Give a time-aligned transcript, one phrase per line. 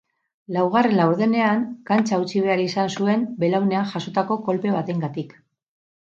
[0.53, 5.37] Laugarren laurdenean kantxa utzi behar izan zuen, belaunean jasotako kolpe batengatik.